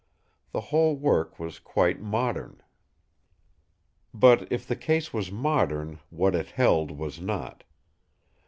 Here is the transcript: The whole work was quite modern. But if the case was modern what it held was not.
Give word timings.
The 0.51 0.61
whole 0.73 0.95
work 0.95 1.37
was 1.37 1.59
quite 1.59 2.01
modern. 2.01 2.63
But 4.15 4.51
if 4.51 4.65
the 4.67 4.75
case 4.75 5.13
was 5.13 5.31
modern 5.31 5.99
what 6.09 6.33
it 6.33 6.47
held 6.47 6.89
was 6.97 7.21
not. 7.21 7.63